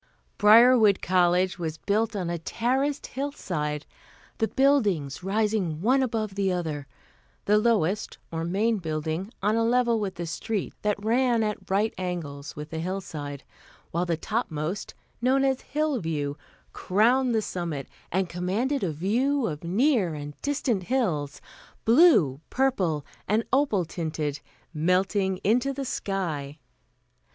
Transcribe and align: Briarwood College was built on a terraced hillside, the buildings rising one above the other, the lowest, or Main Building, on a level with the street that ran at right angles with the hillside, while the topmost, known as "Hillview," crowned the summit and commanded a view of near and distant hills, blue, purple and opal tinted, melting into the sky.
Briarwood 0.39 0.99
College 1.03 1.59
was 1.59 1.77
built 1.77 2.15
on 2.15 2.27
a 2.31 2.39
terraced 2.39 3.05
hillside, 3.05 3.85
the 4.39 4.47
buildings 4.47 5.21
rising 5.21 5.79
one 5.79 6.01
above 6.01 6.33
the 6.33 6.51
other, 6.51 6.87
the 7.45 7.59
lowest, 7.59 8.17
or 8.31 8.43
Main 8.43 8.77
Building, 8.79 9.31
on 9.43 9.55
a 9.55 9.63
level 9.63 9.99
with 9.99 10.15
the 10.15 10.25
street 10.25 10.73
that 10.81 11.05
ran 11.05 11.43
at 11.43 11.69
right 11.69 11.93
angles 11.99 12.55
with 12.55 12.71
the 12.71 12.79
hillside, 12.79 13.43
while 13.91 14.07
the 14.07 14.17
topmost, 14.17 14.95
known 15.21 15.43
as 15.45 15.61
"Hillview," 15.61 16.33
crowned 16.73 17.35
the 17.35 17.41
summit 17.43 17.87
and 18.11 18.27
commanded 18.27 18.83
a 18.83 18.91
view 18.91 19.45
of 19.45 19.63
near 19.63 20.15
and 20.15 20.33
distant 20.41 20.81
hills, 20.81 21.41
blue, 21.85 22.41
purple 22.49 23.05
and 23.27 23.43
opal 23.53 23.85
tinted, 23.85 24.39
melting 24.73 25.37
into 25.43 25.71
the 25.71 25.85
sky. 25.85 26.57